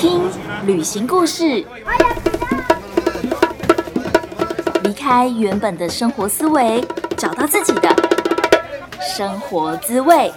[0.00, 0.18] 听
[0.64, 1.62] 旅行故事，
[4.82, 6.82] 离开原本的生活思维，
[7.18, 7.94] 找到自己的
[8.98, 10.32] 生活滋味。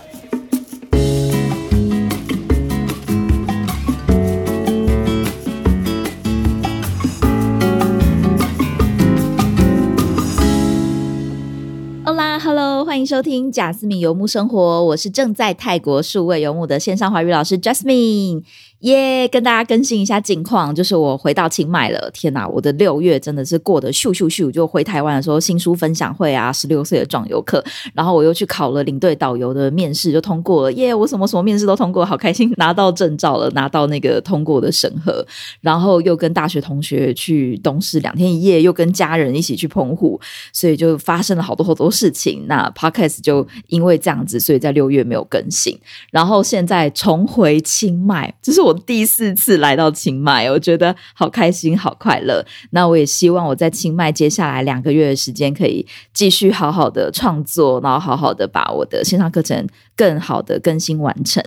[12.42, 18.44] Hello，欢迎收听贾斯敏游牧生活，我是正在泰国数位游牧的线上华语老师 Jasmine。
[18.84, 22.12] 耶，跟大家更新一下近况，就是我回到清迈了。
[22.14, 24.52] 天哪，我的六月真的是过得咻咻咻！
[24.52, 30.74] 就回台湾的时候，新书分享会啊，十六岁的壮游课，然后我又去考了领队导游的面试，就通过了。
[30.74, 35.26] 耶，我什么什么面试都通过，好开心，拿到证照了，拿到那个通过的审核。
[35.62, 40.20] 然后又跟大学同学去东市两天一夜，又跟家人一起去澎湖，
[40.52, 42.48] 所以就发生了好多好多事情。
[42.48, 45.80] 那 Podcast 就因为这样子，所以在六月没有更新。
[46.12, 48.73] 然后现在重回清迈，这是我。
[48.86, 52.46] 第四次来到清迈，我觉得好开心、好快乐。
[52.72, 61.44] 那我也希望我在清迈接下来两个月的时间，可以继续好好的创作，然后好好的把我的线上课程更好的更新完成。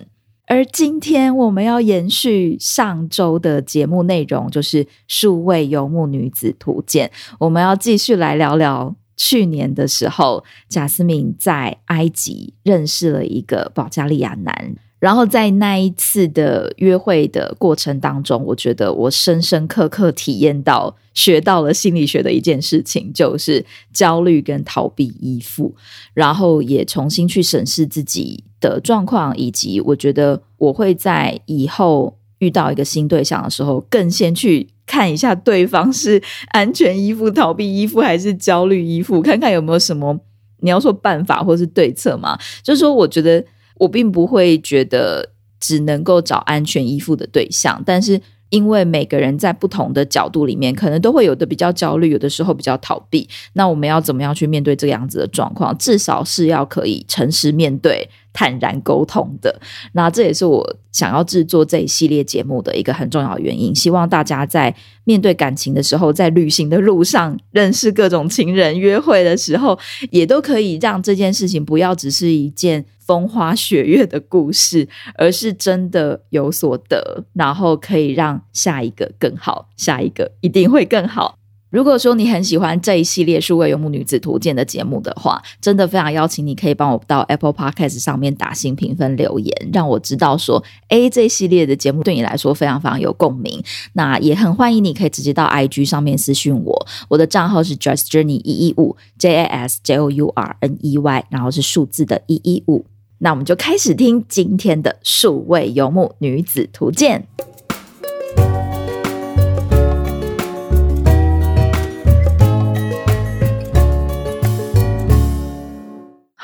[0.49, 7.11] 而今天我们要延续上周的节目内容，就是数位游牧女子图鉴。
[7.41, 14.77] 我们要继续来聊聊去年的时候，贾斯敏在埃及认识了一个保加利亚男。
[15.07, 25.73] 然后在那一次的约会的过程当中，我觉得我深深刻刻体验到、学到了心理学的一件事情，就是焦虑跟逃避依附。
[26.12, 40.19] 然后也重新去审视自己的状况，以及我觉得我会在以后遇到一个新对象的时候，更先去看一下对方是安全依附、逃避依附还是焦虑依附，看看有没有什么
[40.59, 42.37] 你要说办法或是对策嘛？
[42.65, 43.45] 就是说，我觉得。
[43.77, 53.28] 我并不会觉得只能够找安全依附的对象，但是因为每个人在不同的角度里面，可能都会有的比较焦虑，有的时候比较逃避。
[53.55, 55.77] 那我们要怎么样去面对这个样子的状况？
[55.77, 58.09] 至少是要可以诚实面对。
[58.37, 59.59] 坦然沟通的，
[59.93, 63.75] 那这也是我想要制作这一系列节目的一个很重要原因。
[63.75, 64.75] 希望大家在
[65.05, 69.79] 面对感情的时候，在旅行的路上认识各种情人、约会的时候，
[70.11, 81.36] 也都可以让这件事情不要只是一件风花雪月的故事，而是真的有所得，然后可以让下一个更好，下一个一定会更好。
[81.71, 93.62] 如果说你很喜欢这一系列数位游牧女子图鉴的节目的话，真的非常邀请你可以帮我到 Apple Podcast 上面打新评分留言，让我知道说，哎，这系列的节目对你来说非常非常有共鸣。
[93.94, 102.87] 那也很欢迎你可以直接到 IG 上面私讯我，我的账号是 Just Journey 一一五 J A S J O U R N E Y，然后是数字的一一五。
[103.19, 107.26] 那我们就开始听今天的数位游牧女子图鉴。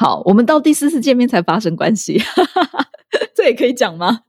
[0.02, 2.20] 好，我们到第四次见面才发生关系，
[3.36, 4.22] 这也可以讲吗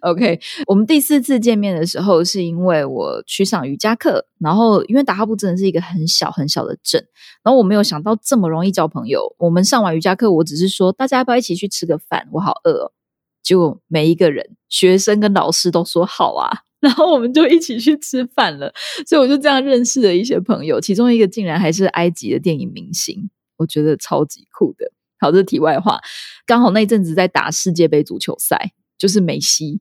[0.00, 7.06] ？OK，我们第四次见面的时候，是因为我去上瑜伽课，然后因为达哈布真的是一个很小很小的镇，
[7.44, 9.32] 然后我没有想到这么容易交朋友。
[9.38, 12.26] 我们上完瑜伽课，我只是说大家要不要一起去吃个饭？
[12.32, 12.92] 我好饿哦。
[13.40, 18.74] 结果每一个人，学生跟老师都说好啊，然后我们就一起去吃饭了。
[19.06, 24.90] 所以我就这样认识了一些朋友，其中一个竟然还是埃及的电影明星，我觉得超级酷的。
[25.20, 26.00] 好，这是题外话。
[26.46, 29.80] 刚好那阵子在打世界杯足球赛，就是梅西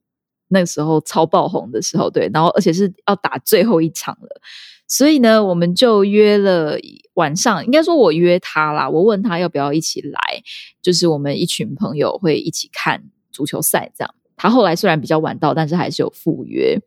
[0.49, 4.41] 那时候超爆红的时候，对，然后而且是要打最后一场了，
[4.87, 6.77] 所以呢，我们就约了
[7.13, 10.19] 晚上，应该说我约他啦，我问他要不要一起来，
[10.81, 14.13] 就是我们一群朋友会一起看足球赛这样。
[14.35, 16.79] 他后来虽然比较晚到，但是还是有赴约。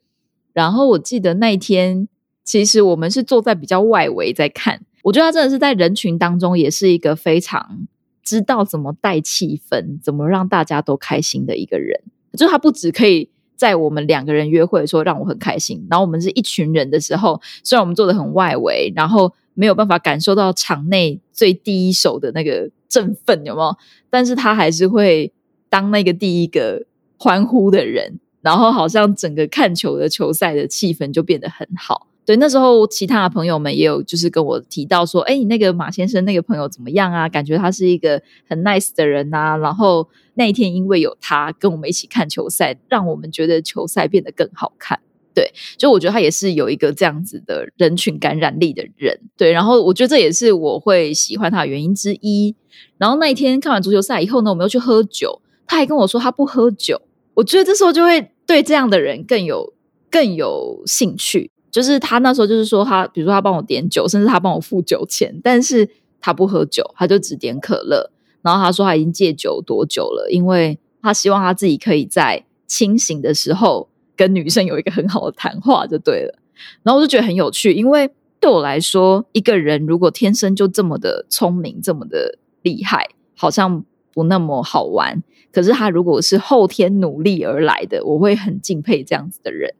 [0.53, 2.09] 然后我记得那一天，
[2.45, 7.87] 其实我们是坐在比较外围在看，我觉得他真的是在人群当中，也是一个非常。
[8.23, 12.01] 知道怎么带气氛，怎么让大家都开心的一个人，
[12.33, 23.77] 就是他不只可以在我们两个人约会的时候让我很开心，然后我们是一群人的时候，虽然我们坐的很外围，然后没有办法感受到场内最第一手的那个振奋，有没有？
[24.09, 25.33] 但是他还是会
[25.69, 26.85] 当那个第一个
[27.19, 32.09] 欢呼的人，然后好像整个看球的球赛的气氛就变得很好。
[32.25, 37.29] 对，那时候其他的朋友们也有就是跟我提到说，哎，你那个马先生那个朋友怎么样啊？
[37.29, 39.57] 感觉他是一个很 nice 的人呐。
[39.57, 45.01] 然后那一天因为有他跟我们一起看球赛，让我们觉得球赛变得更好看。
[45.35, 49.19] 对，就我觉得他也是有一个这样子的人群感染力的人。
[49.37, 52.55] 对，然后我觉得这也是我会喜欢他的原因之一。
[52.99, 57.03] 然后那一天看完足球赛以后呢，我们又去喝酒，他还跟我说他不喝酒。
[57.35, 59.75] 我觉得这时候就会对这样的人更有。
[60.13, 61.51] 更有兴趣。
[61.73, 65.89] 就是他那时候就是说他，比如说他帮我点酒，甚至他帮我付酒钱，但是
[66.21, 68.11] 他不喝酒，他就只点可乐。
[68.43, 76.39] 然后他说他已经戒酒多久了，因为他希望他自己可以在清醒的时候跟女生有一个很好的谈话就对了。
[76.83, 83.83] 然后我就觉得很有趣，因为对我来说，一个人如果天生就这么的聪明，这么的厉害，好像
[84.13, 85.23] 不那么好玩。
[85.51, 89.75] 可是他如果是后天努力而来的，我会很敬佩这样子的人。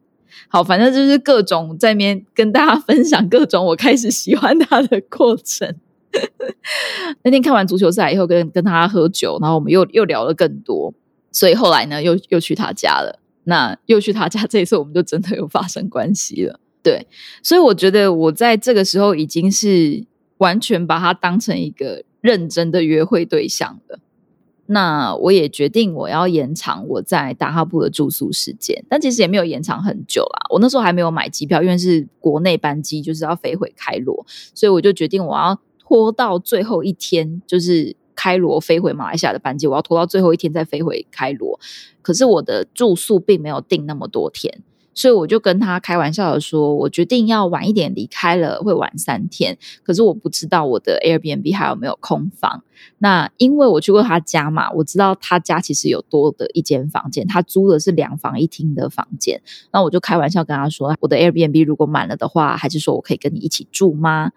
[0.49, 5.75] 好，反正就是各种在面跟大家 分享各种我开始喜欢他的过程。
[7.23, 10.93] 那天看完足球赛以后，跟跟他喝酒，然后我们又又聊了更多，
[11.31, 13.19] 所以后来呢，又又去他家了。
[13.45, 16.61] 那又去他家，这一次我们就真的有发生关系了。
[16.83, 17.07] 对，
[17.43, 20.05] 所以我觉得我在这个时候已经是
[20.39, 23.99] 完全把他当成一个认真的约会对象了。
[24.67, 30.47] 那我也决定我要延长我在达哈布的住宿时间，但其实也没有延长很久啦。
[30.51, 34.25] 我那时候还没有买机票，因为是国内班机，就是要飞回开罗，
[34.55, 41.59] 所以我就决定我要拖到最后一天，就是开罗飞回马来西亚的班机，我要拖到最后一天再飞回开罗。
[42.01, 44.63] 可是我的住宿并没有定那么多天。
[44.95, 49.57] 所以我就跟他开玩笑的说，我决定要晚一点离开了，会晚三天。
[49.83, 52.63] 可是我不知道我的 Airbnb 还有没有空房。
[52.99, 59.41] 那因为我去过他家嘛，我知道他家其实有多的一间房间，他租的是两房一厅的房间。
[59.73, 64.33] 那我就开玩笑跟他说，我的 Airbnb 如果满了的话，还是说我可以跟你一起住吗？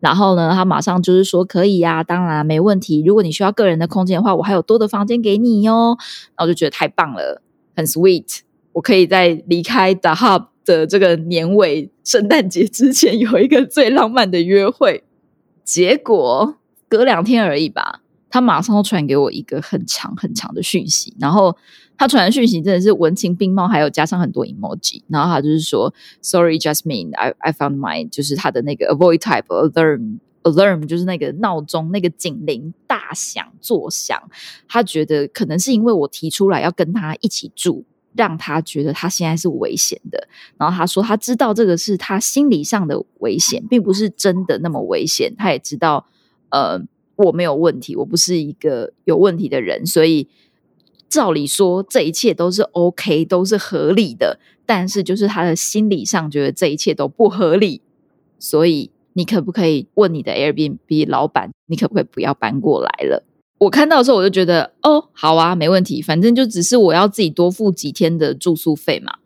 [0.00, 3.02] 然后呢，他马上就是说可以呀，当然没问题。
[3.04, 5.98] 如果你需要个人的空间的话，我还有多的房间给你哟。
[6.36, 7.42] 那我就觉得太棒了，
[7.74, 8.42] 很 sweet。
[8.72, 15.04] 我可以在离开 The Hub 的这个年尾圣诞节之前有一个最浪漫的约会。
[15.64, 16.56] 结果
[16.88, 18.00] 隔两天而已吧，
[18.30, 21.54] 他马上传给我一个很长很长的讯息，然后
[21.98, 25.02] 他传的讯息真的是文情并茂，还有加上很多 emoji。
[25.08, 25.92] 然后他就是说
[26.22, 34.18] ：“Sorry, Jasmine, I I found my 就是他的那个 avoid type alarm alarm 就是那个闹钟那个警铃大响作响。
[34.66, 37.84] 他觉得可能是因为我提出来要跟他一起住。”
[38.14, 45.34] 让他觉得他现在是危险的，然后他说他知道这个是他心理上的危险，并不是真的那么危险。
[45.36, 46.06] 他也知道，
[46.50, 46.80] 呃，
[47.16, 50.28] 我没有问题，我不是一个有问题的人，所以
[51.08, 54.38] 照理说这一切都是 OK，都是合理的。
[54.66, 57.80] 但是就是他的心理上觉得这一切都不合理，
[58.38, 63.24] 所以你可不可以问你的 Airbnb 老板，你可不可以不要搬过来了？
[63.58, 69.18] 我看到的时候，我就觉得哦，好啊，没问题，反正就只是我要自己多付几天的住宿费嘛。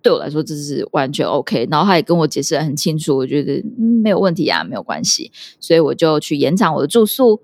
[0.00, 1.66] 对我来说，这是完全 OK。
[1.70, 5.32] 然后他也跟我解释的很清楚，我觉得没有问题啊，没有关系。
[5.58, 7.40] 所以我就去延长我的住宿。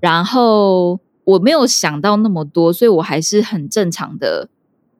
[0.00, 4.50] 然后我没有想到那么多，所以我还是很正常的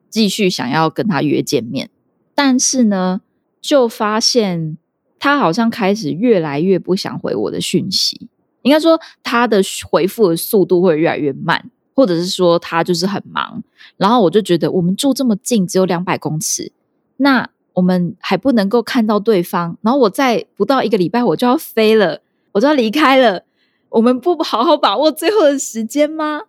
[0.09, 1.91] 继续想要跟他约见面。
[2.33, 3.21] 但是呢，
[3.61, 4.77] 就发现
[5.19, 8.29] 他好像开始越来越不想回我的讯息。
[8.65, 13.63] 应该说，他的回复的速度会越来越慢，或者是说他就是很忙。
[13.95, 16.71] 然后我就觉得，我们住这么近，只有两百公尺，
[17.17, 19.77] 那我们还不能够看到对方。
[19.81, 22.21] 然后我在不到一个礼拜，我就要飞了，
[22.53, 23.43] 我就要离开了。
[23.89, 26.41] 我们不好好把握最后的时间吗？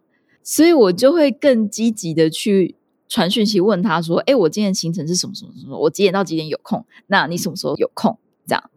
[0.42, 2.76] 所以我就会更积极的去
[3.08, 5.78] 传讯息问他说：“哎，我今天行程是什么什么什么？
[5.78, 6.82] 我几点到几点有空？
[7.08, 8.16] 那你什么时候有空？”
[8.48, 8.70] 这样，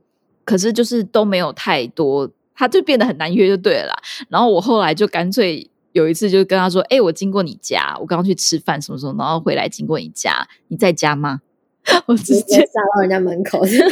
[0.44, 2.30] 可是就是都没有太多。
[2.60, 3.94] 他就变得很难约，就对了。
[4.28, 9.16] 然后我后来就干脆有一次就跟他说：“哎，我经过你家，我刚刚去吃饭，什么时候？
[9.18, 11.40] 然后回来经过你家，你在家吗？”
[12.08, 13.88] 我直接杀到人家门口，对对，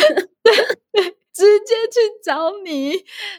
[1.34, 2.92] 直接去找你。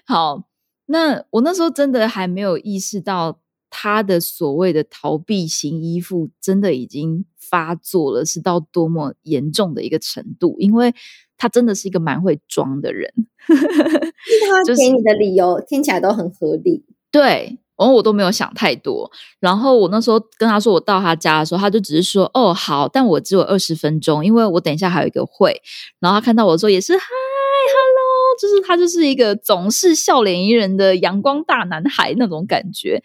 [0.06, 0.44] 好，
[0.86, 10.94] 那我那时候真的还没有意识到他的所谓的逃避型依附真的已经发作了，是到多么严重的一个程度，因为。
[11.40, 13.08] 他真的是一个蛮会装的人，
[13.46, 16.84] 他给你的理由听起来都很合理。
[17.12, 19.08] 对，然后我都没有想太多。
[19.38, 25.62] 然后我那时候跟他说我到他家的时候，他就只是说：“哦，好，但我只有二十分钟，因为我等一下还有一个会。”
[26.00, 27.04] 然后他看到我的时候也是嗨
[27.72, 33.00] ，hello，就是他就是一个总是笑脸迎人的阳光大男孩那种感觉。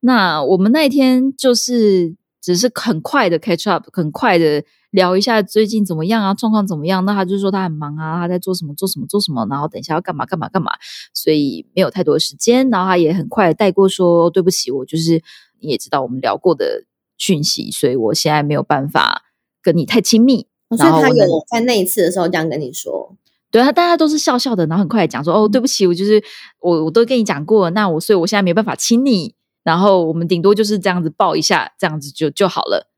[0.00, 2.14] 那我们那一天就是
[2.54, 4.64] 只是很快的 catch up，很快的。
[4.92, 6.32] 聊一下最近怎么样啊？
[6.32, 7.04] 状况怎么样？
[7.04, 10.72] 那他就说他很忙啊，他在做什么做什么做什么，然后等一下要干嘛干嘛干嘛，
[11.12, 12.70] 所以没有太多时间。
[12.70, 15.22] 然后他也很快带过说对不起，我就是
[15.60, 16.84] 你也知道我们聊过的
[17.18, 19.24] 讯息，所以我现在没有办法
[19.62, 20.46] 跟你太亲密。
[20.70, 23.14] 然后他有在那一次的时候这样跟你说，
[23.50, 26.24] 对啊，大家都是笑笑的，然后很快讲说哦对不起，我就是
[26.60, 29.34] 我我都跟你讲过，那我所以我现在没办法亲你，
[29.68, 32.90] 然后我们顶多就是这样子抱一下，这样子就就好了。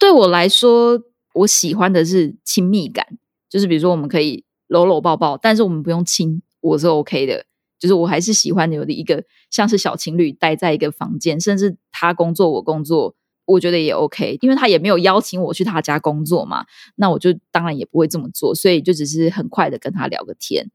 [0.00, 1.00] 对我来说。
[1.36, 3.06] 我喜欢的是亲密感，
[3.50, 7.44] 就是比如说我们可以搂搂抱抱，但是我们不用亲，我是 OK 的。
[7.78, 13.14] 就是我还是喜欢有的一个像是小情侣待在一个房间，甚至他工作我工作，
[13.44, 16.64] 我觉得也 OK，因为他也没有邀请我去他家工作嘛，
[16.94, 20.70] 那我就当然也不会这么做，所以就只是很快的跟他聊个天。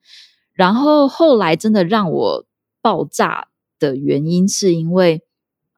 [0.53, 2.45] 然后后来真的让我
[2.83, 3.47] 爆炸
[3.79, 5.23] 的原因，是因为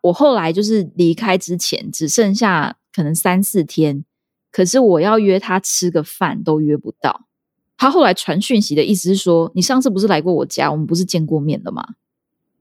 [0.04, 4.06] 我后来就是离开之前只剩下可能三四天，
[4.52, 7.26] 可是我要约他吃个饭都约不到。
[7.78, 11.84] 他后来传讯息的意思是说，你上次不是来过我家，我们不是见过面的吗？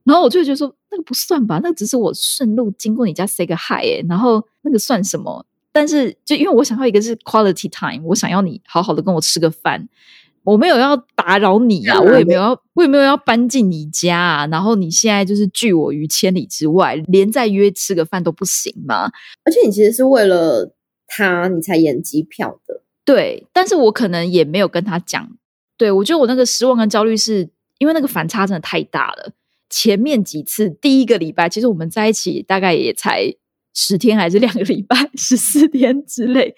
[0.03, 5.45] 然后我就觉得说，那个不算吧，那只是我顺路经过你家 say 个 hi 哎，然后那个算什么？
[5.71, 9.87] 但是就因为我想要一个是 quality time，我想要你好好的跟我吃个饭，
[10.43, 19.11] 我没有要打扰你啊，我也没有要，我也没有要搬进你家啊，然后你现在就是拒我于千里之外，连再约吃个饭都不行吗？
[19.45, 20.75] 而且你其实是为了
[21.07, 22.81] 他，你才演机票的。
[23.05, 25.29] 对，但是我可能也没有跟他讲。
[25.77, 29.31] 对我觉得我那个失望跟焦虑，是因为那个反差真的太大了。
[29.69, 33.33] 前面几次，第一个礼拜，其实我们在一起大概也才
[33.73, 36.53] 十天，还是两个礼拜、十四天之类。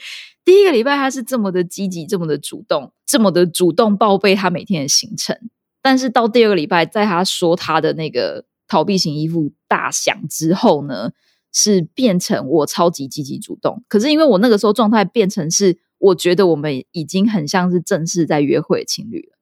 [0.46, 5.36] 第一个礼拜，他是这么的积极，这么的主动，这么的主动报备他每天的行程。
[5.82, 11.12] 但是到第二个礼拜，在他说他的那个逃避型依附大响之后呢，
[11.52, 13.84] 是变成我超级积极主动。
[13.88, 15.80] 可是因为我那个时候状态变成是。
[15.98, 19.38] 我觉得我们已经很像是正式在约会的情侣了。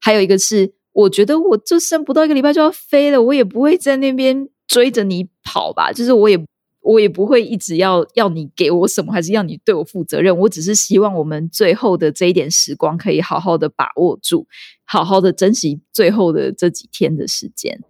[0.00, 5.92] 还有一个是，我觉得我就剩不到一个礼拜就要飞了，我也不会在那边追着你跑吧。
[5.92, 6.42] 就是我也
[6.80, 10.36] 我也不会一直要要你给我什么，还是要你对我负责任。
[10.38, 14.46] 我只是希望我们最后的这一点时光可以好好的把握住，
[14.84, 17.80] 好好的珍惜最后的这几天的时间。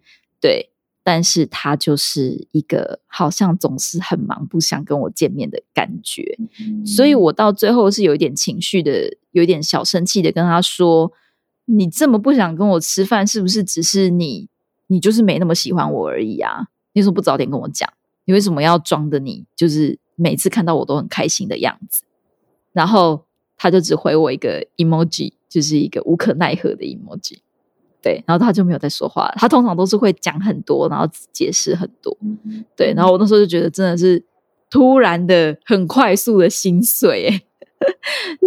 [0.40, 0.71] 对。
[1.04, 6.37] 但是他就是一个好像总是很忙，不想跟我见面的感觉，
[6.85, 11.11] 所以我到最后是有一点情绪的，有一点小生气的跟他说
[11.64, 14.50] ：“你这么不想跟我吃饭，是不是只是你，
[14.88, 16.66] 你就是没那么喜欢我而已啊？
[16.92, 17.90] 你为什么不早点跟我讲？
[18.28, 22.04] 你为什么要装的你就是每次看到我都很开心的样子？”
[22.75, 23.25] 然后
[23.56, 27.38] 他就只回我一个 emoji，就是一个无可奈何的 emoji。
[28.02, 29.32] 对，然后他就没有再说话。
[29.37, 32.14] 他通常都是会讲很多，然后解释很多。
[32.76, 34.23] 对，然后我那时候就觉得真的是
[34.68, 37.28] 突然的、很快速的心碎。
[37.28, 37.42] 哎，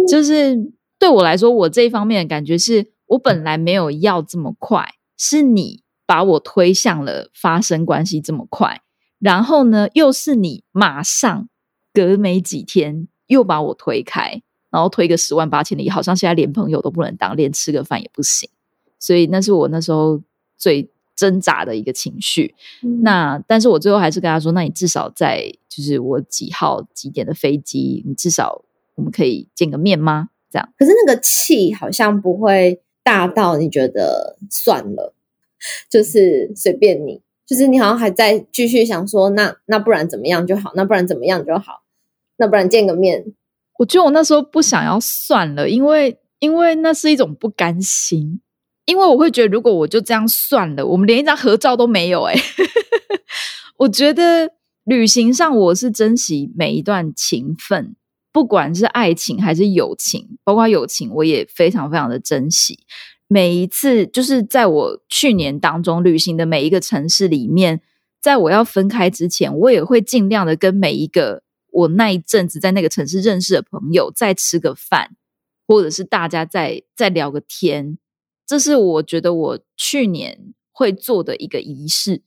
[0.08, 0.56] 就是
[0.96, 8.81] 对我来说，我这一方面的感觉是我本来没有要这么快，是你把我推向了发生关系这么快。
[9.22, 11.48] 然后呢，又是你马上
[11.94, 18.50] 隔没几天又把我推开，然后推个十万八千里，好像现在连朋友都不能当，连吃个饭也不行。
[18.98, 20.20] 所以那是我那时候
[20.58, 22.54] 最挣扎的一个情绪。
[23.02, 28.64] 那但是我最后还是跟他说：“那你至少在就是我几号几点的飞机，你至少
[28.96, 30.68] 我们可以见个面吗？”这样。
[30.76, 35.14] 可是那个气好像不会大到你觉得算了，
[35.88, 37.20] 就是随便你，
[37.52, 40.72] 就是你好像还在继续想说：“那那不然怎么样就好？
[40.74, 41.82] 那不然怎么样就好？
[42.38, 43.22] 那不然见个面？”
[43.78, 48.40] 我觉得我那时候不想要算了，因为因为那是一种不甘心。
[48.86, 52.34] 因为我会觉得，如果我就这样算了，我们连一张合照都没有，哎，
[53.76, 54.50] 我觉得
[54.84, 57.94] 旅行上我是珍惜每一段情分，
[58.32, 62.78] 不管是爱情还是友情，包括友情，我也非常非常的珍惜。
[63.32, 67.80] 每一次，就是在我去年当中旅行的每一个城市里面，
[68.20, 75.16] 在我要分开之前，我也会尽量的跟每一个我那一阵子在那个城市认识的朋友再吃个饭，
[75.66, 77.96] 或者是大家再再聊个天。
[78.46, 82.20] 这是我觉得我去年会做的一个仪式，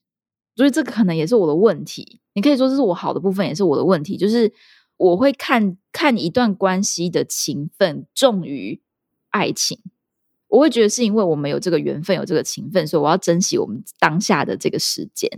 [0.55, 2.19] 所以这个可能也是我的问题。
[2.33, 4.17] 你可以说这是我好的部分，也是我的问题。
[4.17, 4.51] 就是
[4.97, 8.81] 我会看看一段关系的情分重于
[9.29, 9.77] 爱情，
[10.55, 15.29] 我会觉得是因为我们有这个缘分，有这个情分，所以我要珍惜我们当下的这个时间，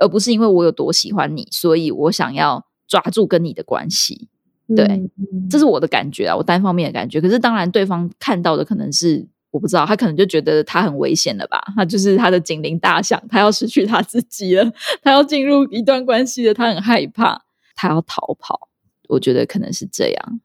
[0.00, 4.28] 而不是因为我有多喜欢你，所以我想要抓住跟你的关系。
[4.76, 5.10] 对，
[5.48, 7.20] 这是我的感觉啊，我单方面的感觉。
[7.20, 9.28] 可是当然，对方看到的可能是。
[9.50, 11.58] 我不知道，他可能就觉得他很危险了吧？
[11.74, 14.70] 他就是他的警铃大响，他要失去他自己了，
[15.02, 18.68] 他要进入一段关系了，他很害怕，他要逃跑。
[19.08, 20.40] 我觉得可能是这样。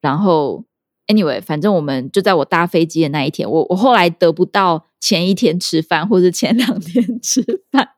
[0.00, 0.64] 然后
[1.06, 7.90] ，anyway，反正我们就在我搭飞机的那一天，我我后来得不到前一天吃饭，或者前两天吃饭，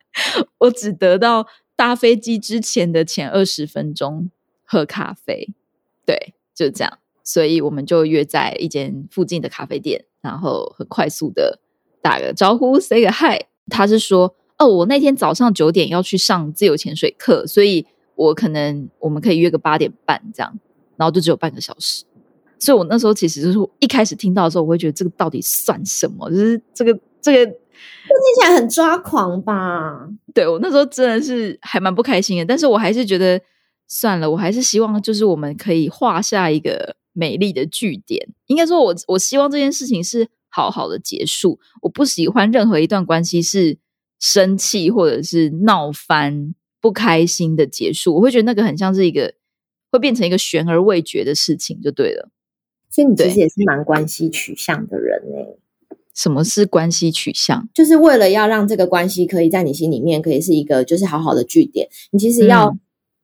[0.59, 1.47] 我只得到
[1.77, 4.31] 搭飞机之前的前二十分钟
[4.65, 5.49] 喝咖啡。
[6.05, 6.99] 对，就这样。
[7.23, 10.05] 所以我们就约在一间附近的咖啡店。
[10.21, 11.61] 然后很快速的
[12.03, 13.41] 打个招呼，say 个 hi。
[13.71, 17.87] 他是说：“哦，我那天早上九点要去上自由潜水课，所以
[18.17, 20.59] 我可能我们可以约个八点半这样。”
[20.99, 22.05] 然后就只有半个小时，
[22.59, 26.29] 所以我那时候其实就是一开始听到的时候，我会觉得这个到底算什么？
[26.31, 27.55] 就是这个这个听
[28.41, 30.09] 起来很抓狂吧？
[30.35, 33.41] 对我那时候真的是还蛮不开心的，但是我还是觉得
[33.87, 38.29] 算了，我还是希望就是我们可以画下一个美丽的句点。
[38.47, 43.79] 应该说我我希望这件事情是好好的结束，我不喜欢任何一段关系是
[44.19, 48.17] 生气或者是闹翻、不开心的结束。
[48.17, 49.35] 我会觉得那个很像是一个
[49.93, 52.31] 会变成一个悬而未决的事情，就对了。
[52.91, 55.57] 所以你其实也是蛮关系取向的人呢。
[56.15, 57.69] 什么是关系取向？
[57.73, 62.77] 就是为了要让这个关系可以在你心里面可以是一个就是好好的据点，你其实要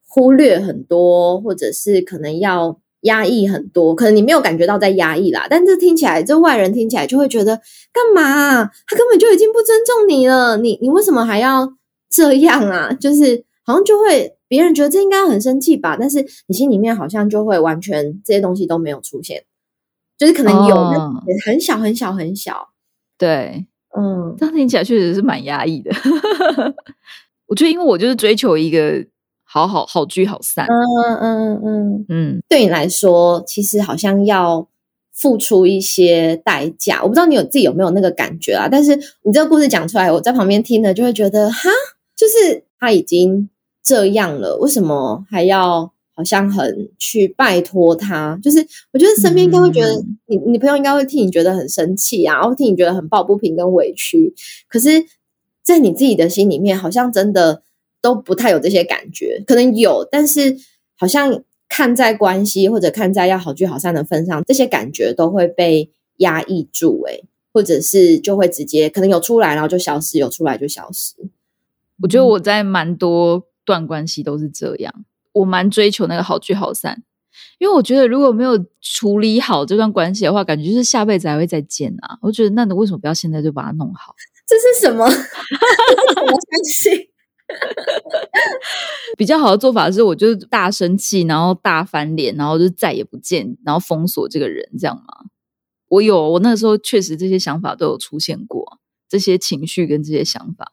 [0.06, 3.96] 忽略很多，或者是可能要压抑很多。
[3.96, 7.60] 可能你没有感觉到在压抑啦，但这听起来，这外人听起来就会觉得
[7.92, 8.70] 干嘛？
[8.86, 11.74] 他根本就已经不尊重你了，你你为什么还要
[12.08, 12.92] 这样啊？
[12.92, 19.42] 就是好像就会别人觉得这应该很生气吧，但是你心里面好像就会完全这些东西都没有出现。
[20.16, 20.76] 就是可能有，
[21.44, 22.68] 很小很小很小，
[23.18, 23.66] 对，
[23.98, 25.90] 嗯，这样听起来确实是蛮压抑的。
[27.46, 29.04] 我觉得，因为我就是追求一个
[29.42, 34.68] 好好好聚好散，嗯嗯嗯嗯，对你来说，其实好像要
[35.12, 37.02] 付出一些代价。
[37.02, 38.68] 我不知道你有自己有没有那个感觉啊？
[38.70, 41.70] 但是你这个故事讲出来，我在旁边听了就会觉得，哈，
[42.16, 43.50] 就是他已经
[43.82, 45.93] 这样了，为什么还要？
[46.16, 49.92] 好像很去拜托他，就是我觉得身边应该会觉得
[50.26, 54.32] 你，你朋友应该会替你觉得很生气啊，然后替你觉得很抱不平跟委屈。
[54.68, 55.04] 可是，
[55.62, 57.62] 在你自己的心里面，好像真的
[58.00, 60.56] 都不太有这些感觉，可能有，但是
[60.96, 71.14] 好像看在关系或者看在要好聚好散的份上，这些感觉都会被压抑住，诶，或者是就会直接可能有出来，然后就消失，有出来就消失。
[72.02, 75.04] 我觉得我在蛮多段关系都是这样。
[75.34, 77.02] 我蛮追求那个好聚好散，
[77.58, 82.18] 因为我觉得如果没有处理好这段关系的话，感觉就是下辈子还会再见啊。
[82.22, 84.14] 我觉得那你为什么不要现在就把它弄好？
[84.46, 85.08] 这是什么？
[85.10, 87.10] 什么关系？
[89.18, 95.26] 比较好的做法是，我就大生气，然后大翻脸，然后就再也不见，然后封锁这个人，这样吗？
[95.88, 100.72] 我有，我那个时候确实这些想法都有出现过，这些情绪跟这些想法。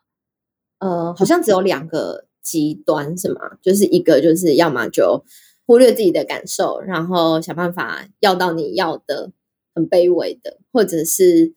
[0.79, 2.27] 呃，好像只有两个。
[2.41, 3.41] 极端是吗？
[3.61, 5.23] 就是一个，就是要么就
[5.65, 9.31] 忽略自己的感受，然后想办法要到你要的，
[9.73, 11.53] 很卑微的，或者是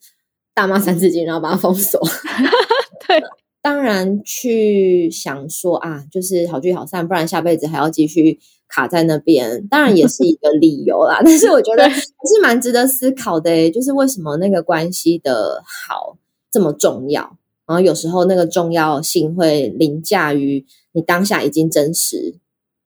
[0.54, 2.00] 大骂三字经，然后把它封锁。
[3.08, 3.22] 对，
[3.60, 11.20] 当然去想说啊，就是好聚好散，不然下辈子还要继续卡在那边，当然也是一个理由啦。
[11.24, 16.16] 但是我觉得还是蛮值得思考的，就是为什么那个关系的好
[16.50, 17.36] 这么重要？
[17.66, 22.34] 然后有时候那个重要性会凌驾于你当下已经真实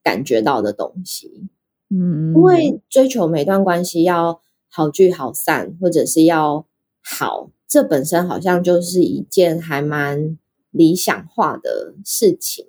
[0.04, 1.48] 感觉到的东西，
[1.90, 6.64] 嗯，因为追求每段关系要好聚好散，或者是要
[7.02, 10.38] 好，这本身好像就是一件还蛮
[10.70, 12.66] 理想化的事情。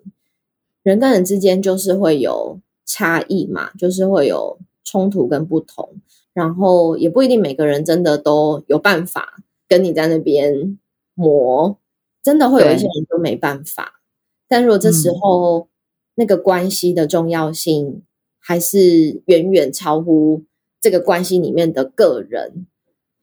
[0.81, 5.97] 人跟人之间就是会有差异嘛，就是会有冲突跟不同，
[6.33, 10.79] 然后也不一定每个人真的都有办法跟你在那边
[11.13, 11.77] 磨。
[12.23, 14.01] 真的会有一些人都没办法，
[14.47, 15.69] 但如果这时候
[16.15, 18.03] 那个关系的重要性
[18.39, 20.43] 还是远远超乎
[20.81, 22.67] 这个关系里面的个人，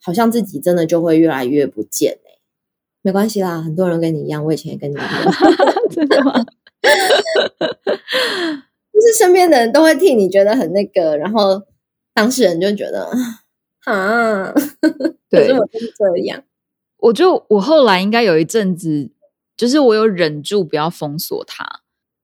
[0.03, 2.39] 好像自己真的就会越来越不见哎。
[3.03, 5.11] 没关系啦，很多人跟你一样，我以前也跟你一样，
[5.91, 6.45] 真的吗？
[8.93, 11.63] 就是身边的人都会替你觉得很那个，然后
[12.15, 13.09] 当事人就觉得
[13.85, 14.53] 啊，
[15.29, 16.43] 对，我就是这样。
[16.99, 19.11] 我就我后来应该有一阵子，
[19.57, 21.83] 就是我有忍住不要封锁他，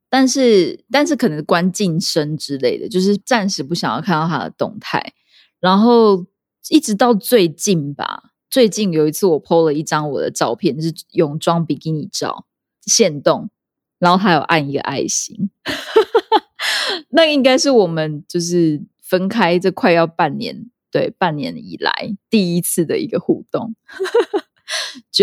[0.09, 5.13] 但是但是可能关晋升之类的，就是暂时不想要看到他的动态。
[5.61, 6.27] 然后
[6.71, 12.47] 一直到最近吧，最近有一次我 PO 了一张我的照片，是泳装比基尼照，
[12.85, 13.51] 现动，
[13.99, 15.51] 然后他有按一个爱心，
[17.11, 23.77] 那应该是我们就是分开这快要半年，对半年以来第一次的一个互动。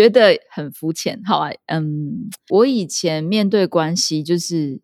[0.00, 4.80] 觉得很肤浅，好啊，嗯，我以前面对关系，就是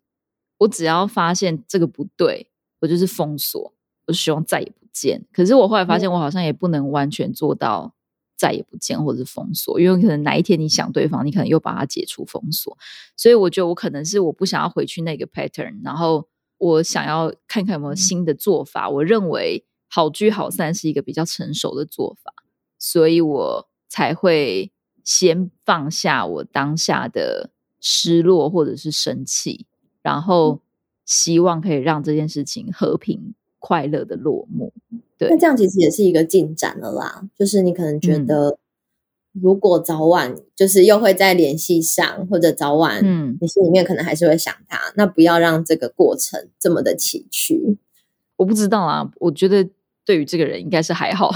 [0.59, 2.51] 我只要发现这个不对，
[2.81, 3.73] 我就是封锁，
[4.05, 5.25] 我希望再也不见。
[5.33, 7.95] 可是我后来发现，我好像也不能完全做到
[8.37, 12.77] 再也不见或者是封锁，因为可能哪一天你想对方，你可能又把它解除封锁。
[13.15, 16.27] 所以我觉得我可能是我不想要回去那个 pattern，然后
[16.59, 18.87] 我想要看看有没有新的做法。
[18.87, 22.31] 我认为好聚好散是一个比较成熟的做法，
[22.77, 24.71] 所以我才会。
[25.07, 29.65] 先放下我当下的失落或者是生气，
[30.01, 30.59] 然后
[31.05, 34.73] 希望可以让这件事情和平快乐的落幕。
[35.17, 37.25] 对那这样其实也是一个进展了啦。
[37.39, 38.57] 就是你可能觉嗯得，
[39.31, 47.77] 如果早晚就是又会再联系上，或者早晚，嗯，你心里面可能还是会想他，那不要让这个过程这么的崎岖。
[48.35, 49.69] 我不知道啊，我觉得
[50.07, 51.29] 对于这个人应该是还好，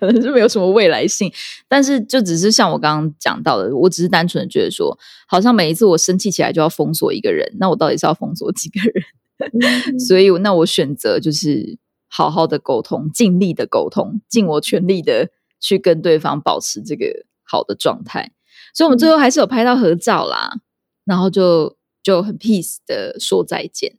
[0.00, 1.30] 可能是没有什么未来性。
[1.68, 9.04] 但是就只是像我刚刚讲到的，我只是单纯的觉得说，好像每一次我生气起来就要封锁一个人，那我到底是要封锁几个人？
[9.92, 15.28] 嗯所以那我选择就是好好的沟通，尽力的沟通，尽我全力的
[15.60, 17.06] 去跟对方保持这个
[17.42, 18.32] 好的状态。
[18.72, 20.52] 所以我们最后还是有拍到合照啦，
[21.04, 23.98] 然后就就很 peace 的说再见，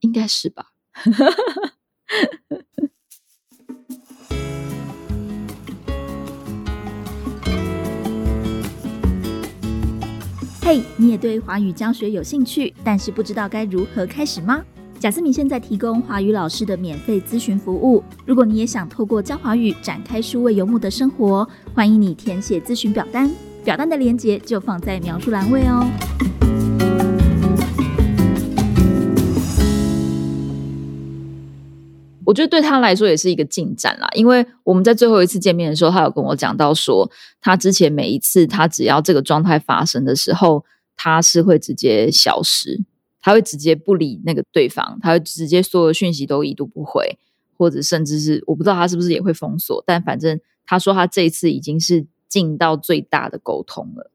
[0.00, 0.72] 应该是吧？
[10.64, 14.62] 嘿你也对华语教学有兴趣，但是不知道该如何开始吗？
[15.00, 18.00] 贾思敏现在提供华语老师的免费咨询服务。
[18.24, 23.28] 如果你也想透过教华语展开数位游牧的生活，欢迎你填写咨询表单，
[23.64, 25.84] 表单的链接就放在描述栏位哦。
[32.32, 37.10] 我觉得对他来说也是一个进展啦，因为我们在最后一次见面的时候，他有跟我讲到说，
[37.42, 40.64] 他之前每一次他只要这个状态发生的时候，
[40.96, 42.80] 他是会直接消失，
[43.20, 47.18] 他会直接不理那个对方，他会直接所有的讯息都已读不回，
[47.58, 54.10] 或者甚至是我不知道他是不是也会封锁，但反正他说他这一次已经是尽到最大的沟通了。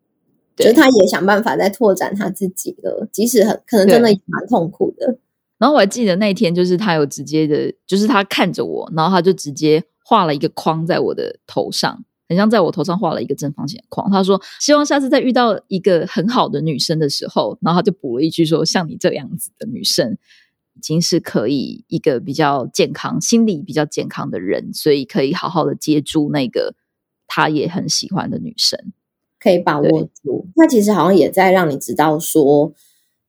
[0.55, 5.19] 就是他也想办法在拓展他自己了，即使很可能真的蛮痛苦的。
[5.57, 14.11] 然后我还记得那天，就是他有直接的，就是他看着我，然后他就直接画了一个框在我的头上，很像在我头上画了一个正方形的框。
[14.11, 20.17] 他说希望下次再遇到一个很好的女生的时候，然后他就补了一句说，像你这样子的女生，
[20.75, 26.75] 已经是可以一个比较健康、心理比较健康的人，所以可以好好的接住那个
[27.25, 28.93] 他也很喜欢的女生。
[29.39, 30.47] 可以把握住。
[30.55, 32.73] 那其实好像也在让你知道说，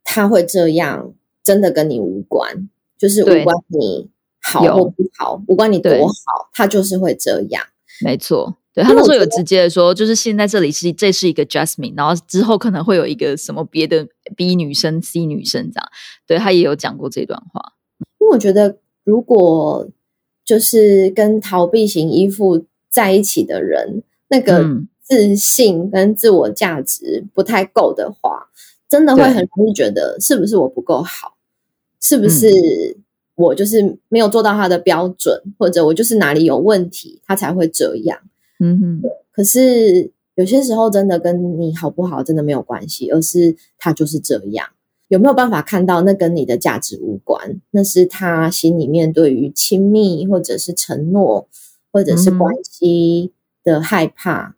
[0.05, 1.13] 他会这样，
[1.49, 4.11] 真的跟你无关，就是无关你
[4.43, 7.65] 好或不好，无关你多好，他就是会这样。
[8.05, 14.07] 没错，对他那时候有直接的说，就是现在这里是这是一个 Jasmine，然后之后可能会有一个什么别的
[14.37, 15.89] B 女生、C 女生这样，
[16.27, 17.73] 对他也有讲过这段话。
[18.21, 19.89] 因为我觉得，如果
[20.45, 24.89] 就是跟逃避型依附在一起的人，那个嗯。
[25.09, 28.51] 自信跟自我价值不太够的话，
[28.91, 31.38] 真的会很容易觉得是不是我不够好，
[32.01, 32.49] 是不嗯是
[33.35, 38.19] 我就是没有做到他的标准，或者我就是哪里有问题，他才会这样。
[38.59, 44.67] 嗯哼，可是有些时候真的跟你好不好真的没有关系，而是他就是这样。
[45.09, 47.61] 有没有办法看到那跟你的价值无关？
[47.71, 51.49] 那是他心里面对于亲密或者是承诺
[51.91, 53.33] 或者是关系
[53.65, 54.55] 的害怕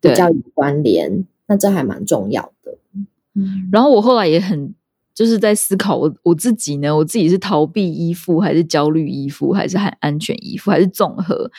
[0.00, 1.24] 比较有关联。
[1.46, 2.76] 那这还蛮重要的。
[3.34, 4.74] 嗯，然后我后来也很
[5.16, 11.50] 就是在思考我我自己呢，我自己是逃避依附，还是焦虑依附，还是很安全依附，还是综合？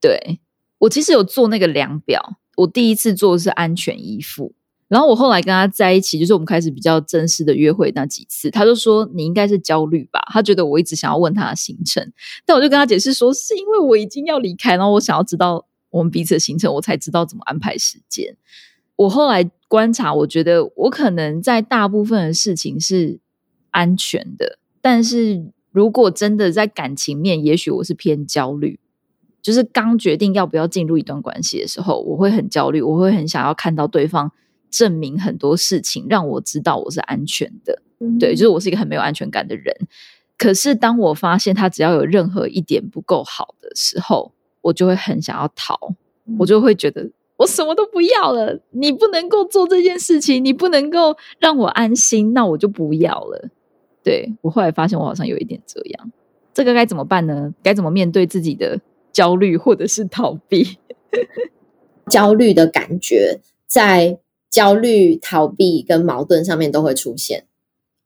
[0.00, 0.40] 对
[0.78, 4.54] 我其实有做那个量表，我第一次做的是安全依附。
[4.86, 12.12] 然后我后来跟他在一起，就是我们开始比较正式的约会那几次，他就说你应该是焦虑吧，他觉得我一直想要问他的行程，
[12.46, 18.36] 但我就跟他解释说，是因为我已经要离开，然后我想要知道我们彼此的行程，我才知道怎么安排时间。
[18.96, 23.20] 我后来观察，我觉得我可能在大部分的事情是
[23.70, 28.78] 安全的，但是如果真的在感情面，也许我是偏焦虑。
[29.42, 34.32] 就是刚决定要不要进入一段关系的时候，我会很焦虑，我会很想要看到对方
[34.70, 37.82] 证明很多事情，让我知道我是安全的。
[38.18, 39.76] 对，就是我是一个很没有安全感的人。
[40.38, 45.78] 可是当我发现他只要有任何一点不够好的时候，我就会很想要逃，
[46.38, 53.48] 我就会觉得我什么都不要了，你不能够做这件事情，你不能够让我安心，那我就不要了。
[54.02, 56.12] 对我后来发现我好像有一点这样，
[56.52, 57.52] 这个该怎么办呢？
[57.62, 58.80] 该怎么面对自己的
[59.12, 60.78] 焦虑或者是逃避？
[62.10, 64.18] 焦虑的感觉在
[64.50, 67.46] 焦虑、逃避跟矛盾上面都会出现，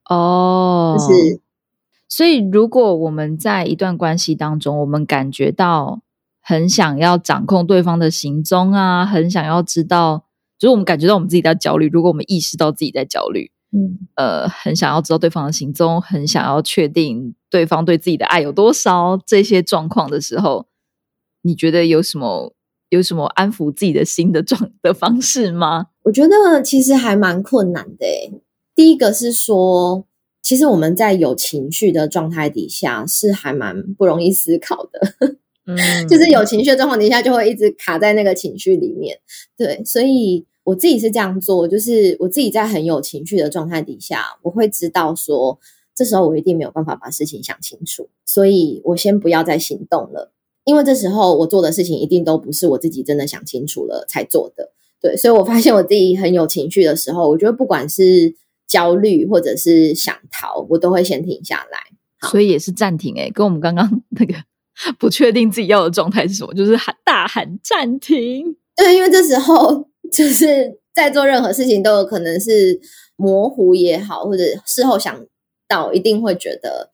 [0.09, 1.41] 哦就是
[2.09, 6.01] 所以，如果我们在一段关系当中，我们感觉到
[6.49, 10.25] 很想要掌控对方的行踪啊，很想要知道，
[10.59, 11.91] 就是我们感觉到我们自己在焦虑。
[11.93, 20.69] 如果我们意识到自己在焦虑，嗯，呃，很想要知道对方的行踪，很想要确定对方对自己的爱有多少，这些状况的时候，
[21.43, 22.55] 你觉得有什么
[22.89, 25.89] 有什么安抚自己的心的状的方式吗？
[26.05, 28.33] 我觉得其实还蛮困难的诶。
[28.75, 30.07] 第一个是说，
[30.41, 35.37] 其实我们在有情绪的状态底下是还蛮不容易思考的。
[35.69, 35.77] 嗯，
[36.09, 39.19] 就是有情绪的状况底下，就会一直卡在那个情绪里面。
[39.57, 45.59] 对，所以我自己是这样做，就是我自己在很有情绪的状态底下，我会知道说，
[45.95, 50.33] 这时候我一定没有办法把事情想清楚，所以我先不要再行动了，
[50.65, 54.73] 因为这时候我做的事情一定都不是我自己真的想清楚了才做的。
[55.01, 58.35] 对，所以我发现我自己很有情绪的时候，我觉得不管是
[58.67, 61.79] 焦虑或者是想逃，我都会先停下来。
[62.31, 64.35] 所以也是暂停哎、跟我们刚刚那个
[64.99, 68.57] 不确定自己要的状态是什么，就是喊大喊暂停。
[68.77, 72.81] 对，因为这时候就是在做任何事情都有可能是
[73.17, 75.27] 模糊也好，或者事后想
[75.67, 76.91] 到一定会觉得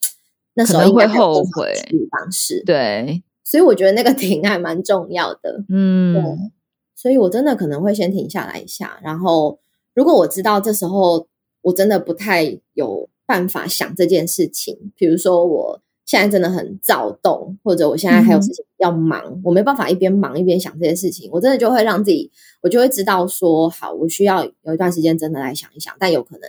[0.54, 1.74] 那时候会后悔
[2.10, 2.62] 方式。
[2.64, 5.62] 对，所以我觉得那个停还蛮重要的。
[5.68, 6.50] 嗯，
[6.96, 9.58] 所以我真的可能会先停下来一下，然后
[9.94, 11.28] 如果我知道这时候
[11.60, 22.30] 我真的不太有办法想这件事情，比如说我现在真的很躁动，或者我现在还有事情要忙，我没办法一边忙一边想这些事情，我真的就会让自己，
[22.62, 26.48] 我就会知道说，好，我需要有一段时间真的来想一想，但有可能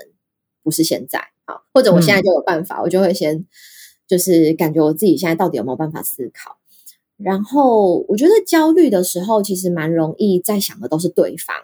[0.62, 3.46] 不是现在，好，或者我现在就有办法，我就会先
[4.08, 6.58] 就是感觉我自己现在到底有没有办法思考。
[7.18, 11.56] 然后我觉得焦虑的时候，其实蛮容易在想的都是对方，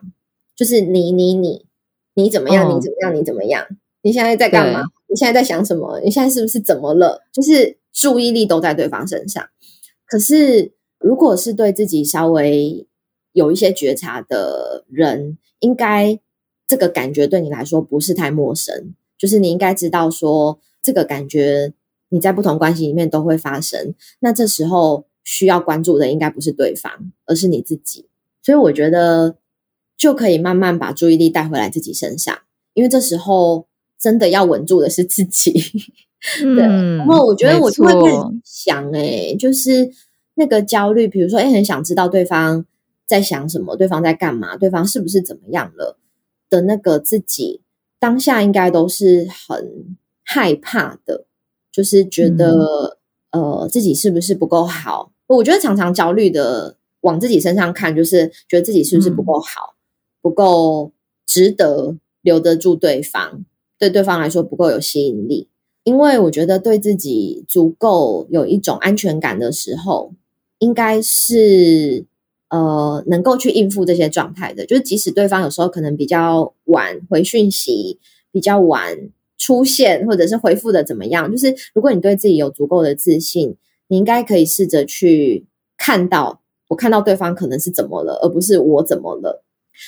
[0.56, 1.65] 就是你你你
[2.13, 2.69] 你怎么样？
[2.71, 3.13] 哦你怎么样？
[3.19, 3.67] 你怎么样？
[4.01, 4.88] 你现在在干嘛？
[5.12, 6.00] 你现在在想什么？
[6.00, 7.21] 你现在是不是怎么了？
[7.34, 9.45] 就是注意力都在对方身上。
[10.06, 12.88] 可是如果是对自己稍微
[13.34, 16.17] 有一些觉察的人，应该
[16.65, 21.74] 这个感觉对你来说不是太陌生，就是你应该知道说这个感觉
[22.08, 23.93] 你在不同关系里面都会发生。
[24.19, 28.08] 那这时候需要关注的应该不是对方，而是你自己。
[28.41, 29.36] 所以我觉得
[29.97, 32.38] 就可以慢慢把注意力带回来自己身上，
[32.74, 33.67] 因为这时候
[34.02, 35.54] 真的要稳住的是自己。
[36.42, 39.90] 对嗯，然后我觉得我就会开始想、欸，就是
[40.36, 42.66] 那个焦虑，比如说，哎、很想知道对方
[43.08, 45.98] 在想什么，对方在干嘛，对方是不是怎么样了
[46.50, 47.62] 的那个自己，
[48.00, 51.26] 当下应该都是很害怕的，
[51.72, 52.98] 就是觉得、
[53.32, 55.12] 呃自己是不是不够好。
[55.28, 59.76] 我觉得常常焦虑的往自己身上看，就是觉得自己是不是不够好，
[60.22, 60.92] 不够
[61.26, 63.46] 值得留得住对方，
[63.82, 65.48] 对对方来说不够有吸引力。
[65.84, 70.13] 因为我觉得对自己足够有一种安全感的时候，
[70.60, 72.06] 应该是
[72.52, 74.63] 呃能够去应付这些状态的。
[74.67, 77.98] 就是即使对方有时候可能比较晚回讯息，
[78.32, 83.56] 比较晚出现，或者是回复的怎么样，就是如果你对自己有足够的自信，
[83.88, 89.44] 你应该可以试着去看到，我看到对方可能是怎么了，而不是我怎么了。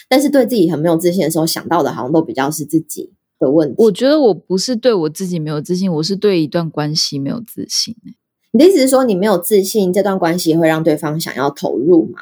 [0.09, 3.11] 但是对自己很没有自信的时候，想到的好像都比较是自己
[3.43, 3.75] 的问题。
[3.77, 8.15] 我觉得我不是对我自己没有自信，我是对一段关系没有自信、欸
[8.55, 12.19] 你的意思是说，你没有自信，这段关系会让对方想要投入吗？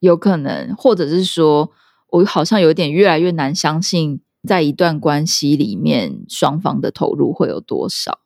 [0.00, 1.70] 有可能，或者是说
[2.10, 8.18] 我好像有点越来越难相信，在一段关系里面，双方的投入会有多少，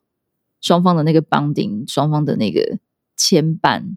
[0.59, 2.79] 双方的那个 bonding，双方的那个
[3.15, 3.95] 牵绊。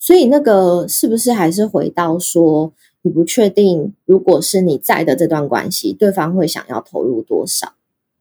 [0.00, 2.72] 所以那个是不是还是回到说，
[3.06, 7.74] 你不确定，如果是你在的这段关系，对方会想要投入多少？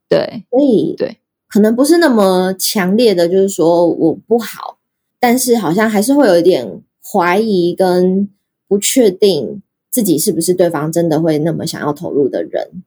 [0.09, 1.17] 对所以对，
[1.47, 4.77] 可能不是那么强烈的，就是说我不好，
[5.21, 8.29] 但是好像还是会有一点怀疑跟
[8.67, 12.83] 不确定自己是不是对方真的会那么想要投入的人。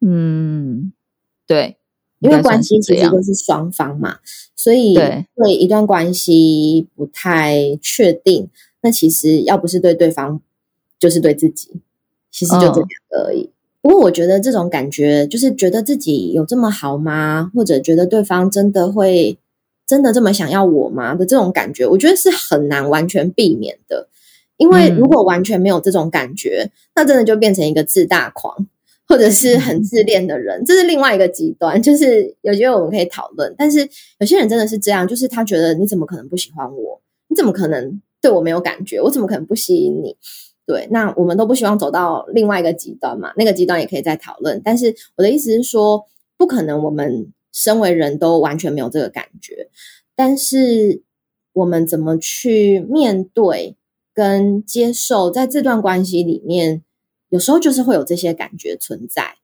[0.00, 0.92] 嗯，
[1.46, 1.76] 对，
[2.20, 4.20] 因为关系其实都是双方嘛，
[4.56, 8.48] 所以对对一段关系不太确定，
[8.80, 10.40] 那其实要不是对对方，
[10.98, 11.70] 就是对自己，
[12.30, 13.50] 其实就这嗯两个而已。
[13.80, 17.50] 不过我觉得这种感觉，就是觉得自己有这么好吗？
[17.54, 19.38] 或者觉得对方真的会
[19.86, 21.14] 真的这么想要我吗？
[21.14, 24.08] 的这种感觉，我觉得是很难完全避免的。
[24.56, 28.66] 因为嗯如果完全没有这种感觉，那真的就变成一个自大狂。
[29.10, 31.82] 或者是很自恋的人，这是另外一个极端。
[31.82, 33.88] 就是有机会我们可以讨论，但是
[34.20, 37.00] 有些人真的是这样，就是他觉得你怎么可能不喜欢我？
[37.28, 39.00] 你怎么可能对我没有感觉？
[39.00, 40.14] 我怎么可能不吸引你？
[40.68, 44.60] 对，那我们都不希望走到另外一个极端嘛，那个极端也可以再讨论。
[44.62, 46.04] 但是我的意思是说，
[46.36, 49.70] 不可能我们身为人都完全没有这个感觉，
[50.14, 51.02] 但是
[51.54, 53.76] 我们怎么去面对
[54.12, 56.84] 跟接受，在这段关系里面。
[57.30, 59.36] 有时候就是会有这些感觉存在，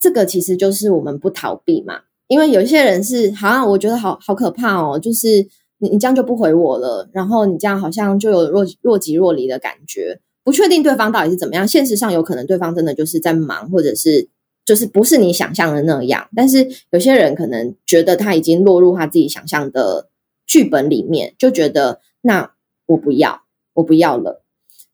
[0.00, 2.00] 这个其实就是我们不逃避嘛。
[2.26, 11.68] 因为有一些人是，好像我觉得好好可怕哦，就是你你这样就不回我了，然后你这样好像就有若若即若离的感觉，不确定对方到底是怎么样。
[11.68, 14.30] 现实上有可能对方真的就是在忙，或者是
[14.64, 16.26] 就是不是你想象的那样。
[16.34, 20.08] 但是有些人可能觉得他已经落入他自己想象的
[20.46, 22.50] 剧本里面，就觉得那
[22.86, 23.42] 我不要，
[23.74, 24.42] 我不要了，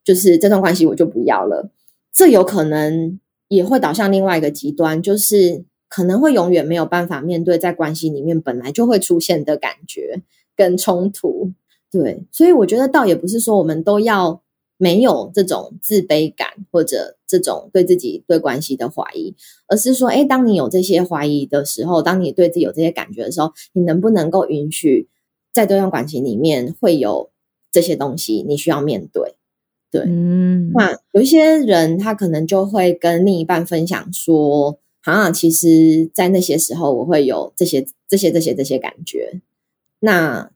[0.02, 1.70] 就是这段关系我就不要了。
[2.12, 10.20] 这有可能也会导向另外一个极端，就是可能会永远没有办法面对在关系里面本来就会出现的感觉
[10.56, 11.52] 跟冲突。
[11.92, 14.42] 对，所以我觉得倒也不是说我们都要
[14.84, 19.34] 没有这种自卑感或者这种对自己对关系的怀疑，
[19.66, 25.08] 而是说，哎，当你有这些怀疑的时候，当你对自己有这些感觉的时候，你能不能够允许
[25.54, 27.30] 在这段关系里面会有
[27.72, 29.36] 这些东西，你需要面对。
[29.90, 39.40] 对，嗯，那有一些人他可能就会跟另一半分享说，啊，其实，在那些时候我会有这些、这些、这些、这些感觉。
[40.00, 40.50] 那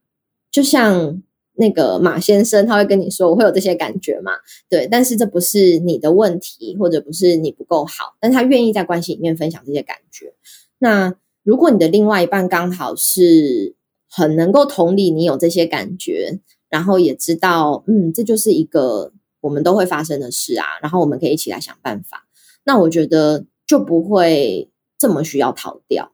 [0.51, 1.23] 就像
[1.59, 4.33] 那个马先生，他会跟你说，我会有这些感觉嘛？
[4.69, 10.35] 对，但是这不是你的问题，或者不是你不够好，但他愿意在关系里面分享这些感觉。
[10.79, 13.75] 那如果你的另外一半刚好是
[14.09, 16.41] 很能够同理你有这些感觉，
[16.71, 19.13] 然后也知道，嗯，这就是一个。
[19.41, 22.27] 我们都会发生的事啊，然后我们可以一起来想办法。
[22.65, 24.69] 那我觉得就不会
[24.99, 26.11] 这么需要逃掉。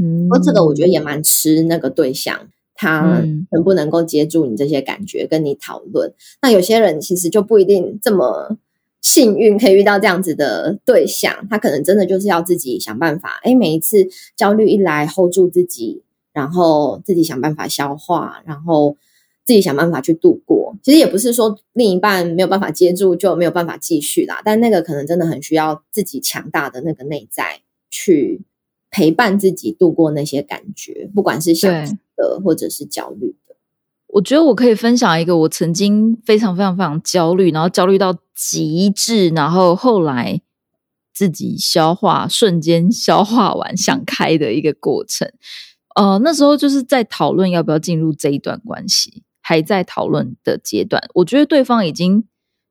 [0.00, 6.14] 嗯，而这个我觉得也蛮吃那个对象，他能不能够接住你这些感觉，跟你讨论。
[6.40, 8.56] 那有些人其实就不一定这么
[9.02, 11.46] 幸运，可以遇到这样子的对象。
[11.50, 13.40] 他可能真的就是要自己想办法。
[13.42, 18.96] 哎，每一次焦虑一来，hold 住自己，然后自己想办法消化，然后。
[19.44, 24.42] 自己想办法去度过，其实也不是说另一半没有办法接住就没有办法继续啦。
[24.44, 28.42] 但那个可能真的很需要自己强大的那个内在去
[28.90, 33.56] 陪伴自己度过那些感觉，不管是想的或者是焦虑的。
[34.08, 40.42] 我觉得我可以分享一个我曾经非常非常非常焦虑，然后焦虑到极致，然后后来
[41.14, 45.30] 自己消化，瞬间消化完想开的一个过程。
[45.94, 49.22] 呃，那时候就是在讨论要不要进入这一段关系。
[49.40, 52.22] 还在讨论的阶段，我觉得对方已经，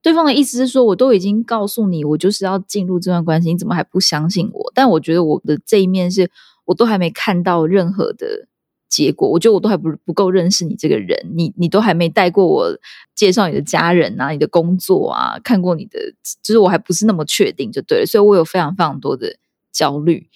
[0.03, 4.71] 对方的意思是说，我都已经告诉你，我就是要进入这段关系，你怎么还不相信我？
[4.75, 6.29] 但我觉得我的这一面是，
[6.65, 8.47] 我都还没看到任何的
[8.89, 12.77] 结果，我觉得我都还不不够认识你这个人，你你都还没带过我
[13.15, 15.99] 介绍你的家人啊，你的工作啊，看过你的，
[16.41, 19.37] 就是我还不是那么确定就对了，所以我有非常非常多的
[19.71, 20.29] 焦虑，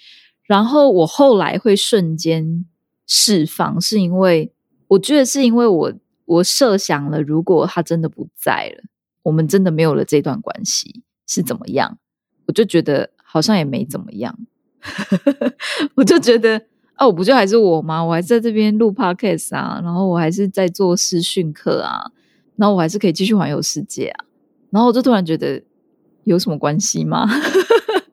[0.43, 2.65] 然后我后来会瞬间
[3.07, 4.51] 释放，是因为
[4.87, 5.93] 我觉得是因为我。
[6.25, 8.83] 我设想了，如果他真的不在了，
[9.23, 11.97] 我们真的没有了这段关系是怎么样？
[12.45, 14.39] 我就觉得好像也没怎么样。
[15.95, 16.67] 我就觉得，
[17.01, 18.03] 哦，我不就还是我吗？
[18.03, 22.11] 我还在这边录 podcast 啊，然后我还是在做视讯课啊，
[22.55, 24.25] 然后我还是可以继续环游世界啊。
[24.69, 25.63] 然后我就突然觉得，
[26.25, 27.27] 有什么关系吗？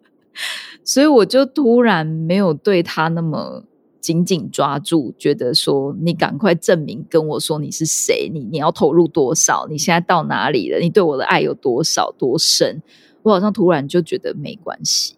[0.82, 3.64] 所以我就突然没有对他那么。
[4.00, 10.78] 紧紧抓住，觉得说你赶快证明跟我说你是谁，你你要投入多少，你现在到哪里了？
[10.78, 12.80] 你对我的爱有多少多深？
[13.22, 15.16] 我好像突然就觉得没关系，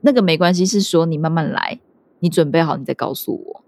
[0.00, 1.78] 那个没关系是说你慢慢来，
[2.24, 3.60] 你准备好你再告诉我。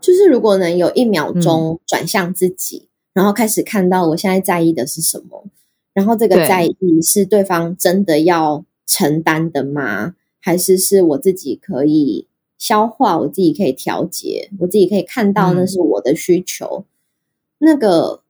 [0.00, 5.44] 就是如果能有一秒钟转向自己，然后开始看到我现在在意的是什么，
[5.92, 10.14] 然后这个在意是对方真的要承担的吗？
[10.38, 12.28] 还是是我自己可以？
[12.56, 16.84] 消化，我自己可以调节，我自己可以看到那是我的需求，
[17.58, 18.20] 那个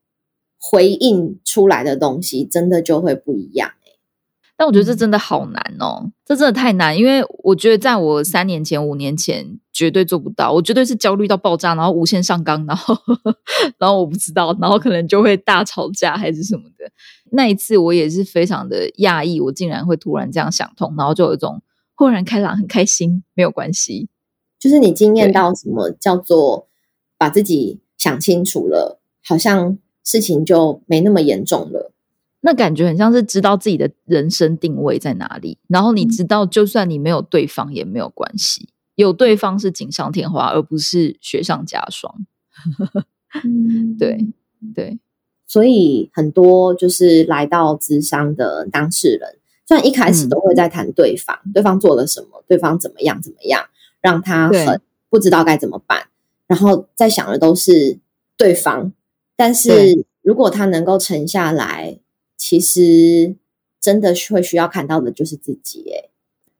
[0.57, 3.71] 回应出来的东西真的就会不一样
[4.61, 12.95] 但我觉得这真的好难哦，这真的太难，因为我觉得在我三年前、五年前绝对做不到，我绝对是焦虑到爆炸，然后无限上纲，然后
[13.79, 16.91] 然后我不知道，然后可能就会大吵架还是什么的。
[17.31, 21.63] 那一次我也是非常的讶异，我竟然会突然这样想通，然后就有一种
[21.95, 24.09] 豁然开朗，很开心，没有关系。
[24.59, 26.67] 就是你经验到什么叫做
[27.17, 31.90] 把自己想清楚了，好像事情就没那么严重了。
[32.41, 42.13] 那感觉很像是知道自己的人生定位在哪里，然后你知道，就算你没有对方也没有关系，有对方是锦上添花，而不是雪上加霜。
[43.97, 44.27] 对
[44.75, 44.99] 对，
[45.47, 49.37] 所以很多就是来到智商的当事人，
[49.67, 53.65] 虽然一开始都会在谈对方，对方做了什么，对方怎么样怎么样。
[54.01, 56.07] 让他很不知道该怎么办，
[56.47, 57.99] 然后在想的都是
[58.35, 58.91] 对方。
[59.35, 61.99] 但是如果他能够沉下来，
[62.51, 63.33] 其实
[63.79, 65.83] 真的会需要看到的就是自己。
[65.91, 66.09] 诶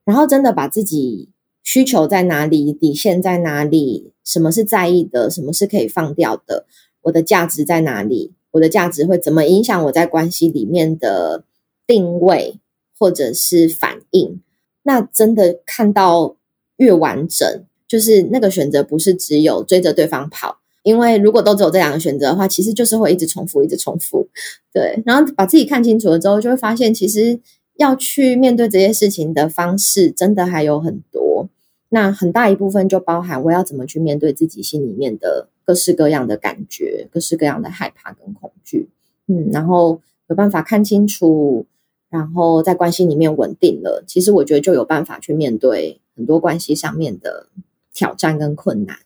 [0.06, 1.28] 然后真的把自己
[1.62, 6.64] 需求在哪里，底线在哪里，什么是在意的，什么是可以放掉的，
[7.02, 11.44] 我的价值在哪里，我的价值会怎么影响我在关系里面的
[11.86, 12.58] 定位
[12.98, 14.40] 或者是反应？
[14.84, 16.36] 那真的看到。
[16.78, 24.28] 越完整，就是那个选择不是只有追着对方跑，因为如果都只有这两个选择的话，其实就是会一直重复，一直重复。
[24.72, 27.38] 对，然后把自己看清楚了之后，就会发现其实
[27.76, 31.48] 要去面对这些事情的方式，真的还有很多。
[31.90, 38.88] 那很大一部分就包含我要怎么去面对自己心里面的各式各样的感觉，各式各样的害怕跟恐惧。
[39.26, 41.66] 嗯，然后有办法看清楚，
[42.08, 47.48] 然后在关系里面稳定了，其实我觉得就有办法去面对很多关系上面的
[47.92, 48.96] 挑战跟困难。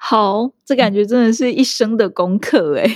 [0.00, 2.88] 好，这感觉真的是一生的功课诶，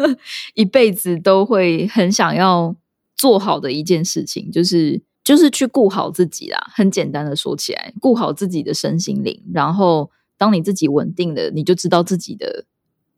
[0.54, 2.76] 一辈子都会很想要
[3.16, 6.58] 做好的一件事情，就是就是去顾好自己啦。
[6.74, 12.66] 很简单的说起来，顾好自己的身心灵，然后当你自己稳定了，你就知道自己的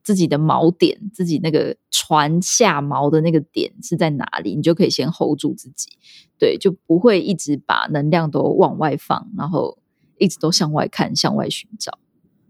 [0.05, 5.91] 自己的锚点，自己那个船下锚的那个点是在哪里，你就可以先 hold 住自己，
[6.39, 9.77] 对，就不会一直把能量都往外放，然后
[10.19, 11.99] 一直都向外看，向外寻找。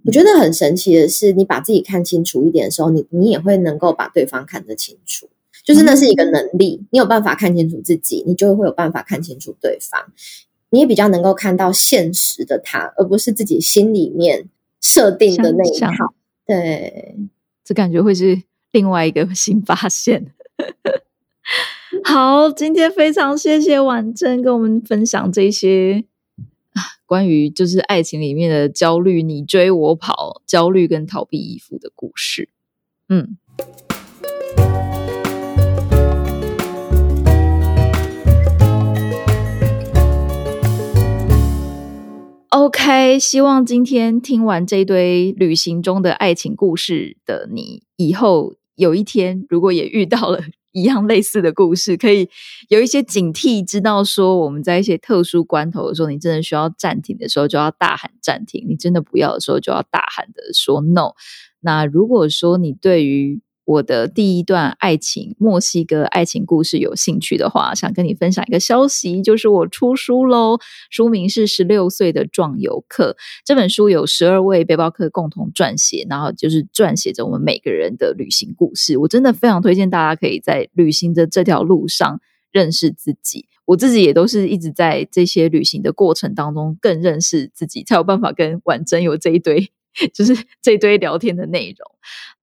[0.04, 5.28] 我觉得很神奇的是，你把自己看清楚一点的时候，你你也会能够把对方看得清楚，
[5.64, 6.84] 就是那是一个能力。
[6.90, 10.12] 你有办法看清楚自己，你就会有办法看清楚对方。
[10.70, 14.48] 你也比较能够看到现实的他，而不是自己心里面
[14.80, 16.14] 设定的那一套。
[16.46, 17.16] 对，
[17.62, 18.42] 这感觉会是
[18.72, 20.32] 另外一个新发现。
[22.04, 26.04] 好，今天非常谢谢婉珍跟我们分享这些。
[27.12, 32.48] 关于就是爱情里面的焦虑，你追我跑，焦虑跟逃避依附的故事。
[33.10, 33.36] 嗯
[42.48, 50.40] ，OK，希望今天听完这一堆旅行中的爱情故事的你，以后有一天如果也遇到了。
[50.72, 52.28] 一样类似的故事，可以
[52.68, 61.12] 有一些警惕，知道说我们在一些特殊关头的时候，你真的需要暂停的时候，就要大喊暂停；你真的不要的时候，就要大喊的说 no。
[61.60, 70.58] 那如果说你对于我的第一段爱情，墨西哥爱情故事，有兴趣的话，想跟你分享一个消息，就是我出书喽。
[70.90, 73.12] 书名是《十六岁的壮游客》，
[73.44, 78.98] 这本书有十二位背包客共同撰写，然后就是撰写着我们每个人的旅行故事。
[78.98, 83.46] 我真的非常推荐大家可以在旅行的这条路上认识自己。
[83.64, 89.70] 我自己也都是一直在这些旅行的过程当中更认识自己，才有办法跟婉珍有这一堆。
[90.12, 91.90] 就是这堆聊天的内容。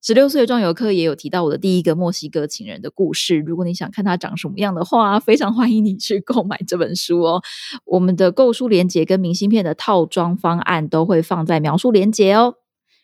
[0.01, 3.37] 十六岁的壮游客也有提到我的第一个墨西哥情人的故事。
[3.39, 7.41] 如果你想看他长什么样的话，非常欢迎你去购买这本书哦。
[7.85, 12.55] 我们的购书链接跟明信片的套装方案都会放在描述链接哦。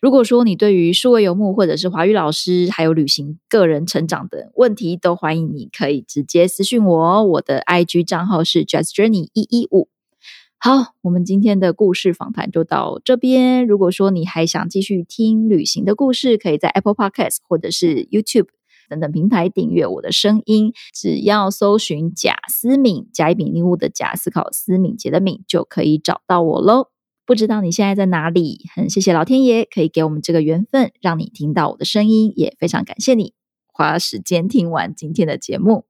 [0.02, 7.24] 如果说你对于数位游牧或者是华语老师还有旅行、个人成长的问题，都欢迎你可以直接私讯我哦。
[7.24, 9.90] 我的 IG 账号是 Just Journey 一一五。
[10.66, 13.68] 好，我们今天的故事访谈就到这边。
[13.68, 18.48] 如果说你还想继续听旅行的故事，可以在 Apple Podcast 或者是 YouTube
[18.90, 20.74] 等等平台订阅我的声音。
[20.92, 26.88] 只要搜寻贾思敏，甲乙丙丁戊的贾，思考思敏捷的敏，就可以找到我喽。
[27.28, 28.62] 不知道你现在在哪里？
[28.74, 33.36] 很谢谢老天爷可以给我们这个缘分，让你听到我的声音，也非常感谢你
[33.72, 35.86] 花时间听完今天的节目。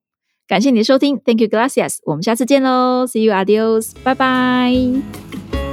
[0.48, 1.98] 感谢你的收听，Thank you, gracias。
[2.06, 5.65] 我们下次见喽，See you, adios，拜拜。